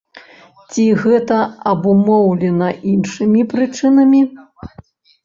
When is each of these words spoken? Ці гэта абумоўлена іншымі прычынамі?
Ці 0.71 0.85
гэта 1.01 1.37
абумоўлена 1.71 2.69
іншымі 2.93 3.45
прычынамі? 3.53 4.23